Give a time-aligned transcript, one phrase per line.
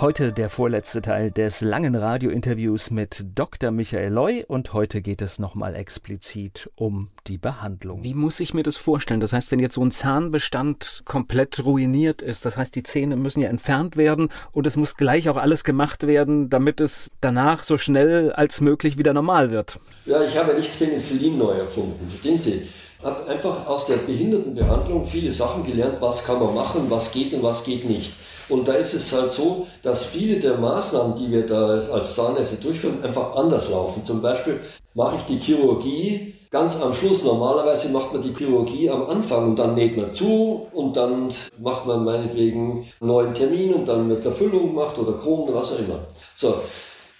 [0.00, 3.72] Heute der vorletzte Teil des langen Radiointerviews mit Dr.
[3.72, 8.04] Michael Loy und heute geht es nochmal explizit um die Behandlung.
[8.04, 9.18] Wie muss ich mir das vorstellen?
[9.18, 13.40] Das heißt, wenn jetzt so ein Zahnbestand komplett ruiniert ist, das heißt, die Zähne müssen
[13.40, 17.76] ja entfernt werden und es muss gleich auch alles gemacht werden, damit es danach so
[17.76, 19.80] schnell als möglich wieder normal wird.
[20.06, 22.62] Ja, ich habe nicht Penicillin neu erfunden, verstehen Sie?
[23.00, 27.34] Ich habe einfach aus der Behindertenbehandlung viele Sachen gelernt, was kann man machen, was geht
[27.34, 28.12] und was geht nicht.
[28.48, 32.56] Und da ist es halt so, dass viele der Maßnahmen, die wir da als Zahnärzte
[32.56, 34.04] durchführen, einfach anders laufen.
[34.04, 34.60] Zum Beispiel
[34.94, 37.24] mache ich die Chirurgie ganz am Schluss.
[37.24, 41.86] Normalerweise macht man die Chirurgie am Anfang und dann näht man zu und dann macht
[41.86, 45.78] man meinetwegen einen neuen Termin und dann wird der Füllung gemacht oder Kronen was auch
[45.78, 46.00] immer.
[46.34, 46.54] So,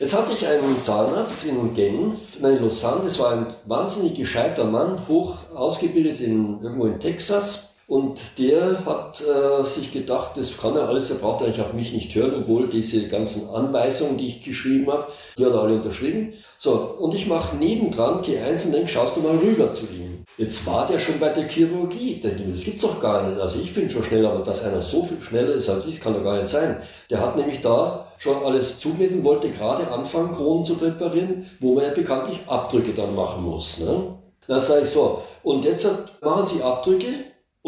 [0.00, 5.08] Jetzt hatte ich einen Zahnarzt in Genf, nein, Lausanne, das war ein wahnsinnig gescheiter Mann,
[5.08, 7.67] hoch ausgebildet in, irgendwo in Texas.
[7.88, 11.94] Und der hat äh, sich gedacht, das kann er alles, er braucht eigentlich auf mich
[11.94, 15.06] nicht hören, obwohl diese ganzen Anweisungen, die ich geschrieben habe,
[15.38, 16.34] die hat er alle unterschrieben.
[16.58, 20.22] So, und ich mache nebendran die einzelnen, schaust du mal rüber zu ihm.
[20.36, 22.16] Jetzt war der schon bei der Chirurgie.
[22.16, 23.40] Ich, das gibt's doch gar nicht.
[23.40, 26.12] Also ich bin schon schnell, aber dass einer so viel schneller ist als ich, kann
[26.12, 26.76] doch gar nicht sein.
[27.08, 31.84] Der hat nämlich da schon alles zugeschnitten, wollte gerade anfangen, Kronen zu präparieren, wo man
[31.84, 33.78] ja bekanntlich Abdrücke dann machen muss.
[33.78, 34.14] Ne?
[34.46, 35.86] Dann sage ich so, und jetzt
[36.20, 37.06] machen Sie Abdrücke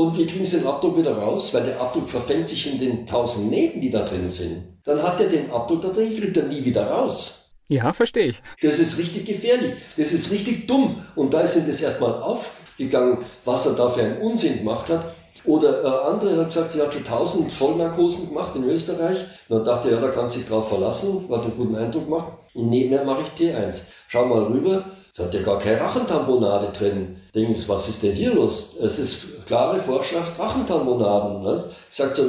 [0.00, 1.52] und wie kriegen Sie den Abdruck wieder raus?
[1.52, 4.78] Weil der Abdruck verfängt sich in den tausend Nähten, die da drin sind.
[4.82, 7.52] Dann hat er den Abdruck da drin, kriegt er nie wieder raus.
[7.68, 8.42] Ja, verstehe ich.
[8.62, 9.74] Das ist richtig gefährlich.
[9.98, 10.96] Das ist richtig dumm.
[11.16, 15.14] Und da ist ihm das erstmal aufgegangen, was er da für einen Unsinn gemacht hat.
[15.44, 19.18] Oder äh, andere hat gesagt, sie hat schon tausend Vollnarkosen gemacht in Österreich.
[19.48, 22.04] Und dann dachte er, ja, da kannst du dich drauf verlassen, hat einen guten Eindruck
[22.04, 22.26] gemacht.
[22.54, 23.82] Und nebenher mache ich T1.
[24.08, 27.16] Schau mal rüber, es hat ja gar keine Rachentamponade drin.
[27.34, 28.76] Denke ich, was ist denn hier los?
[28.80, 31.42] Es ist klare Vorschrift Rachentamponaden.
[31.42, 31.64] Ne?
[31.88, 32.24] Sagt so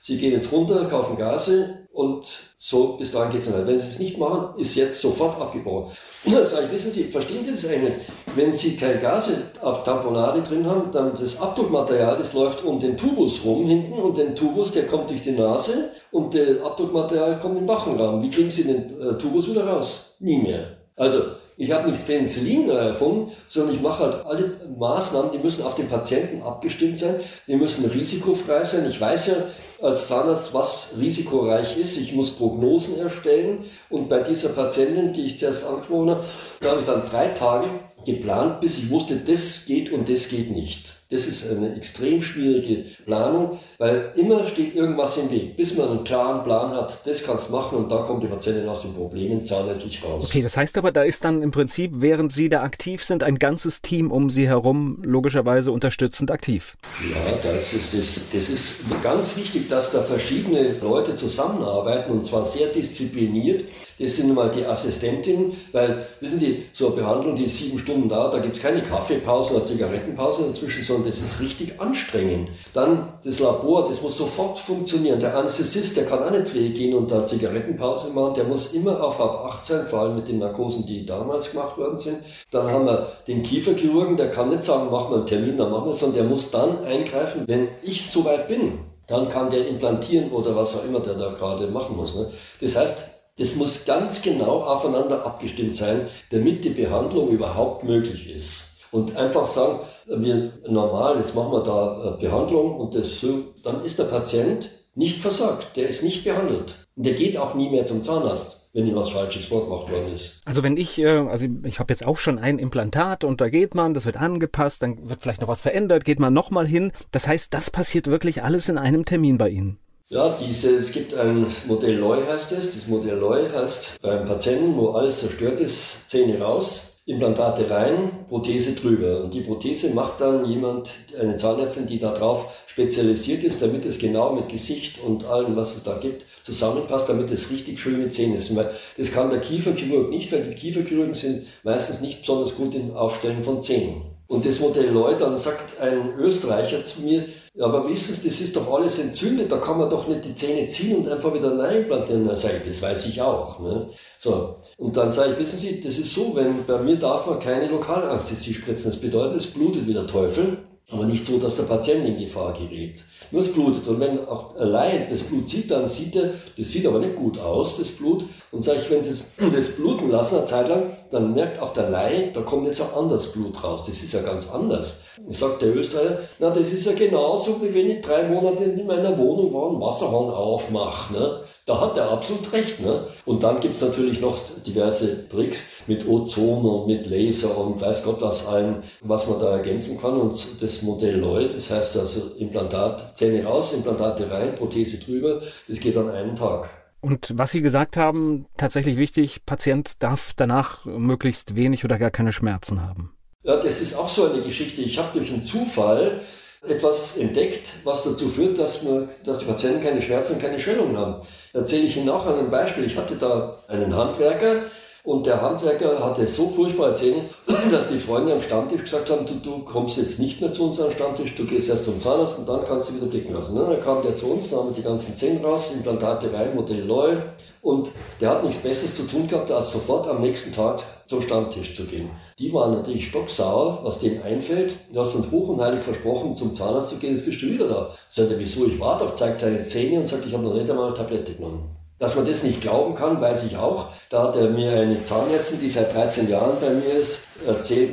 [0.00, 3.88] Sie gehen jetzt runter, kaufen Gase und so bis dahin geht es nicht Wenn Sie
[3.88, 5.92] es nicht machen, ist jetzt sofort abgebrochen.
[6.24, 7.94] Sag ich, wissen Sie, verstehen Sie das eigentlich?
[8.34, 12.96] Wenn Sie keine Gase auf Tamponade drin haben, dann das Abdruckmaterial, das läuft um den
[12.96, 17.54] Tubus rum hinten und den Tubus, der kommt durch die Nase und das Abdruckmaterial kommt
[17.54, 18.22] in den Bachenraum.
[18.22, 20.16] Wie kriegen Sie den äh, Tubus wieder raus?
[20.18, 20.76] Nie mehr.
[20.96, 21.20] Also
[21.56, 25.88] ich habe nicht Penicillin erfunden, sondern ich mache halt alle Maßnahmen, die müssen auf den
[25.88, 27.14] Patienten abgestimmt sein,
[27.46, 28.86] die müssen risikofrei sein.
[28.88, 29.34] Ich weiß ja
[29.80, 31.98] als Zahnarzt, was risikoreich ist.
[31.98, 36.24] Ich muss Prognosen erstellen und bei dieser Patientin, die ich zuerst angesprochen habe,
[36.60, 37.68] da habe ich dann drei Tage
[38.04, 40.92] geplant, bis ich wusste, das geht und das geht nicht.
[41.10, 46.04] Das ist eine extrem schwierige Planung, weil immer steht irgendwas im Weg, bis man einen
[46.04, 49.44] klaren Plan hat, das kannst du machen und da kommt die Patientin aus den Problemen
[49.44, 50.24] zahnrechtlich raus.
[50.26, 53.38] Okay, das heißt aber, da ist dann im Prinzip, während Sie da aktiv sind, ein
[53.38, 56.78] ganzes Team um Sie herum logischerweise unterstützend aktiv.
[57.02, 62.46] Ja, das ist, das, das ist ganz wichtig, dass da verschiedene Leute zusammenarbeiten und zwar
[62.46, 63.64] sehr diszipliniert.
[63.98, 68.34] Das sind mal die Assistentinnen, weil, wissen Sie, so eine Behandlung, die sieben Stunden dauert,
[68.34, 72.50] da gibt es keine Kaffeepause oder Zigarettenpause dazwischen, sondern das ist richtig anstrengend.
[72.72, 75.18] Dann das Labor, das muss sofort funktionieren.
[75.18, 79.18] Der Anästhesist, der kann auch nicht weggehen und da Zigarettenpause machen, der muss immer auf
[79.18, 82.18] halb acht sein, vor allem mit den Narkosen, die damals gemacht worden sind.
[82.50, 85.86] Dann haben wir den Kieferchirurgen, der kann nicht sagen, machen wir einen Termin, dann machen
[85.86, 88.78] wir es, sondern der muss dann eingreifen, wenn ich soweit bin.
[89.06, 92.14] Dann kann der implantieren oder was auch immer der da gerade machen muss.
[92.14, 92.26] Ne?
[92.60, 93.04] Das heißt,
[93.36, 98.73] das muss ganz genau aufeinander abgestimmt sein, damit die Behandlung überhaupt möglich ist.
[98.94, 103.84] Und einfach sagen, wir normal, jetzt machen wir da äh, Behandlung und das so, dann
[103.84, 106.76] ist der Patient nicht versorgt, der ist nicht behandelt.
[106.94, 110.40] Und der geht auch nie mehr zum Zahnarzt wenn ihm was Falsches vorgemacht worden ist.
[110.44, 113.76] Also wenn ich, äh, also ich habe jetzt auch schon ein Implantat und da geht
[113.76, 116.90] man, das wird angepasst, dann wird vielleicht noch was verändert, geht man nochmal hin.
[117.12, 119.78] Das heißt, das passiert wirklich alles in einem Termin bei Ihnen.
[120.08, 122.74] Ja, diese, es gibt ein Modell Loy heißt es.
[122.74, 128.72] Das Modell Loy heißt beim Patienten, wo alles zerstört ist, Zähne raus, Implantate rein, Prothese
[128.72, 129.24] drüber.
[129.24, 130.90] Und die Prothese macht dann jemand,
[131.20, 135.76] eine Zahnärztin, die da drauf spezialisiert ist, damit es genau mit Gesicht und allem, was
[135.76, 138.58] es da gibt, zusammenpasst, damit es richtig schöne Zähne sind.
[138.96, 143.42] Das kann der Kieferchirurg nicht, weil die Kieferchirurgen sind meistens nicht besonders gut im Aufstellen
[143.42, 144.13] von Zähnen.
[144.26, 148.40] Und das Modell Loy, dann sagt ein Österreicher zu mir, ja, aber wissen Sie, das
[148.40, 151.70] ist doch alles entzündet, da kann man doch nicht die Zähne ziehen und einfach wieder
[151.70, 152.26] implantieren.
[152.26, 153.60] Dann sage ich, das weiß ich auch.
[153.60, 153.88] Ne?
[154.18, 157.38] So, und dann sage ich, wissen Sie, das ist so, wenn bei mir darf man
[157.38, 158.90] keine Lokalanästhesie spritzen.
[158.90, 160.58] Das bedeutet, es blutet wie der Teufel,
[160.90, 163.04] aber nicht so, dass der Patient in Gefahr gerät.
[163.30, 163.86] Nur es blutet.
[163.88, 167.38] Und wenn auch allein das Blut sieht, dann sieht er, das sieht aber nicht gut
[167.38, 168.24] aus, das Blut.
[168.50, 169.10] Und sage ich, wenn Sie
[169.54, 172.94] das bluten lassen eine Zeit lang, dann merkt auch der Laie, da kommt jetzt ein
[172.96, 173.84] anderes Blut raus.
[173.86, 174.98] Das ist ja ganz anders.
[175.30, 179.16] Sagt der Österreicher, na, das ist ja genauso, wie wenn ich drei Monate in meiner
[179.16, 181.12] Wohnung war und Wasserhahn aufmache.
[181.12, 181.40] Ne?
[181.66, 182.80] Da hat er absolut recht.
[182.80, 183.06] Ne?
[183.24, 188.04] Und dann gibt es natürlich noch diverse Tricks mit Ozon und mit Laser und weiß
[188.04, 190.20] Gott was allem, was man da ergänzen kann.
[190.20, 195.80] Und das Modell Lloyd, das heißt also Implantat, Zähne raus, Implantate rein, Prothese drüber, das
[195.80, 196.68] geht an einem Tag.
[197.00, 202.32] Und was Sie gesagt haben, tatsächlich wichtig, Patient darf danach möglichst wenig oder gar keine
[202.32, 203.14] Schmerzen haben.
[203.42, 204.80] Ja, das ist auch so eine Geschichte.
[204.80, 206.20] Ich habe durch einen Zufall
[206.66, 211.16] etwas entdeckt, was dazu führt, dass, man, dass die Patienten keine Schmerzen keine Schwellungen haben.
[211.52, 212.84] Erzähle ich Ihnen auch an einem Beispiel.
[212.84, 214.64] Ich hatte da einen Handwerker
[215.04, 217.20] und der Handwerker hatte so furchtbare Zähne,
[217.70, 220.80] dass die Freunde am Stammtisch gesagt haben, du, du kommst jetzt nicht mehr zu uns
[220.80, 223.54] am Stammtisch, du gehst erst zum Zahnarzt und dann kannst du wieder blicken lassen.
[223.54, 227.16] Dann kam der zu uns, wir die ganzen Zähne raus, Implantate rein, Modell neu,
[227.60, 227.90] und
[228.20, 231.84] der hat nichts Besseres zu tun gehabt, als sofort am nächsten Tag zum Stammtisch zu
[231.84, 232.10] gehen.
[232.38, 234.74] Die waren natürlich stocksauer, was dem einfällt.
[234.90, 237.68] Du hast uns hoch und heilig versprochen, zum Zahnarzt zu gehen, jetzt bist du wieder
[237.68, 237.90] da.
[238.08, 238.66] Sagt er, wieso?
[238.66, 241.34] Ich war doch, zeigt seine Zähne und sagt, ich habe noch nicht einmal eine Tablette
[241.34, 241.73] genommen.
[241.98, 243.86] Dass man das nicht glauben kann, weiß ich auch.
[244.10, 247.92] Da hat er mir eine Zahnärztin, die seit 13 Jahren bei mir ist, erzählt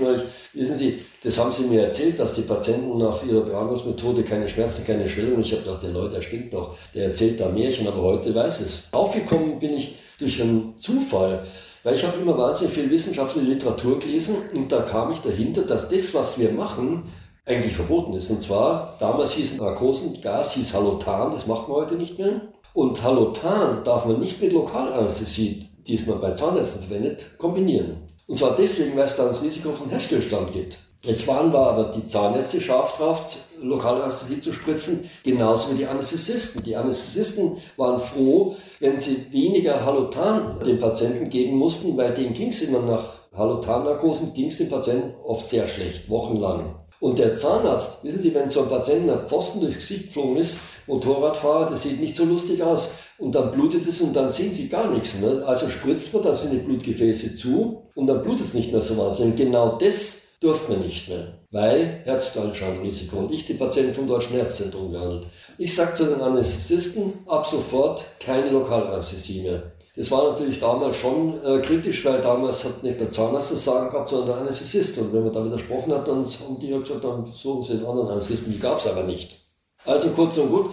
[0.53, 4.85] wissen Sie, das haben sie mir erzählt, dass die Patienten nach ihrer Behandlungsmethode keine Schmerzen,
[4.85, 5.41] keine Schwellung.
[5.41, 8.61] Ich habe gedacht, der Leute, der spinnt doch, der erzählt da Märchen, aber heute weiß
[8.61, 8.83] es.
[8.91, 11.45] Aufgekommen bin ich durch einen Zufall,
[11.83, 15.89] weil ich habe immer wahnsinnig viel wissenschaftliche Literatur gelesen und da kam ich dahinter, dass
[15.89, 17.03] das, was wir machen,
[17.45, 18.31] eigentlich verboten ist.
[18.31, 22.41] Und zwar, damals hieß Narkosengas, hieß Halotan, das macht man heute nicht mehr.
[22.73, 28.07] Und Halotan darf man nicht mit Lokalanästhesie, die man bei Zahnärzten verwendet, kombinieren.
[28.27, 30.77] Und zwar deswegen, weil es dann das Risiko von Herzstillstand gibt.
[31.03, 36.61] Jetzt waren wir aber die Zahnärzte scharf drauf, Lokalanästhesie zu spritzen, genauso wie die Anästhesisten.
[36.63, 42.49] Die Anästhesisten waren froh, wenn sie weniger Halotan den Patienten geben mussten, weil denen ging
[42.49, 46.75] es immer nach Halotan-Narkosen, ging es den Patienten oft sehr schlecht, wochenlang.
[47.01, 50.57] Und der Zahnarzt, wissen Sie, wenn so ein Patient ein Pfosten durchs Gesicht geflogen ist,
[50.85, 52.89] Motorradfahrer, das sieht nicht so lustig aus.
[53.17, 55.19] Und dann blutet es und dann sehen Sie gar nichts.
[55.19, 55.43] Ne?
[55.43, 59.35] Also spritzt man da seine Blutgefäße zu und dann blutet es nicht mehr so wahnsinnig.
[59.35, 63.17] Genau das durfte man nicht mehr, weil Herzstillstandrisiko.
[63.17, 65.25] Und ich die Patienten vom Deutschen Herzzentrum gehandelt.
[65.57, 69.63] Ich sage zu den Anästhesisten, ab sofort keine Lokalanästhesie mehr.
[69.95, 73.89] Das war natürlich damals schon äh, kritisch, weil damals hat nicht der Zahnarzt das Sagen
[73.89, 74.97] gehabt, sondern der Anästhesist.
[74.99, 77.85] Und wenn man da widersprochen hat, dann haben die halt gesagt, dann suchen sie einen
[77.85, 78.53] anderen Anästhesisten.
[78.53, 79.37] Die gab es aber nicht.
[79.85, 80.69] Also kurz und gut,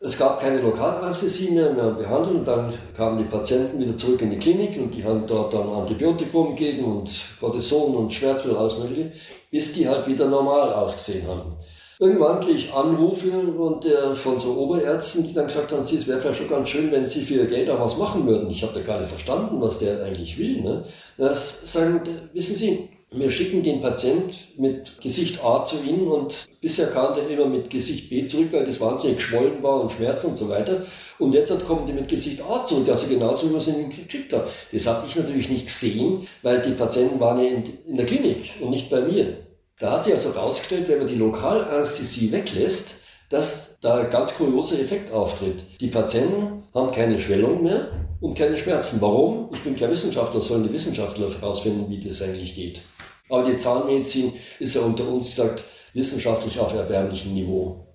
[0.00, 2.36] es gab keine Lokalanästhesie mehr, mehr behandelt.
[2.36, 5.68] Und dann kamen die Patienten wieder zurück in die Klinik und die haben dort dann
[5.68, 9.12] Antibiotikum gegeben und Cortison und Schmerzmittel, alles mögliche,
[9.50, 11.54] bis die halt wieder normal ausgesehen haben.
[11.98, 16.06] Irgendwann kriege ich Anrufe und der von so Oberärzten, die dann gesagt haben, Sie, es
[16.06, 18.50] wäre vielleicht schon ganz schön, wenn Sie für Ihr Geld auch was machen würden.
[18.50, 20.60] Ich habe da gar nicht verstanden, was der eigentlich will.
[20.60, 20.84] Ne?
[21.16, 22.02] Das sagen,
[22.34, 27.30] wissen Sie, wir schicken den Patient mit Gesicht A zu Ihnen und bisher kam der
[27.30, 30.84] immer mit Gesicht B zurück, weil das wahnsinnig geschwollen war und Schmerzen und so weiter.
[31.18, 34.34] Und jetzt kommen die mit Gesicht A zurück, also genauso wie man es ihnen geschickt
[34.34, 34.46] hat.
[34.70, 37.50] Das habe ich natürlich nicht gesehen, weil die Patienten waren ja
[37.86, 39.38] in der Klinik und nicht bei mir.
[39.78, 42.96] Da hat sich also herausgestellt, wenn man die Lokalanästhesie weglässt,
[43.28, 45.64] dass da ein ganz kurioser Effekt auftritt.
[45.80, 47.88] Die Patienten haben keine Schwellung mehr
[48.20, 49.02] und keine Schmerzen.
[49.02, 49.50] Warum?
[49.52, 52.80] Ich bin kein Wissenschaftler, sollen die Wissenschaftler herausfinden, wie das eigentlich geht.
[53.28, 57.86] Aber die Zahnmedizin ist ja unter uns gesagt wissenschaftlich auf erbärmlichem Niveau.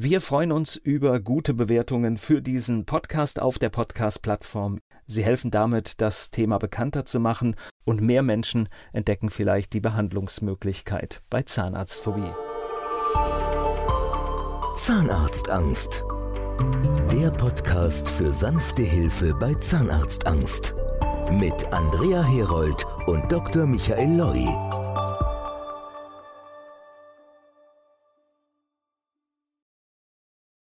[0.00, 4.78] Wir freuen uns über gute Bewertungen für diesen Podcast auf der Podcast-Plattform.
[5.08, 11.20] Sie helfen damit, das Thema bekannter zu machen und mehr Menschen entdecken vielleicht die Behandlungsmöglichkeit
[11.30, 12.30] bei Zahnarztphobie.
[14.76, 16.04] Zahnarztangst.
[17.12, 20.76] Der Podcast für sanfte Hilfe bei Zahnarztangst.
[21.32, 23.66] Mit Andrea Herold und Dr.
[23.66, 24.77] Michael Loi.